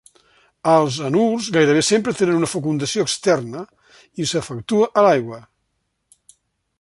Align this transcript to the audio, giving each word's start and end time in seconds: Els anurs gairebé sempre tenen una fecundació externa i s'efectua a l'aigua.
Els 0.75 0.95
anurs 1.09 1.49
gairebé 1.57 1.83
sempre 1.89 2.13
tenen 2.21 2.39
una 2.39 2.49
fecundació 2.53 3.05
externa 3.09 3.61
i 4.23 4.27
s'efectua 4.31 4.89
a 4.99 5.05
l'aigua. 5.09 5.39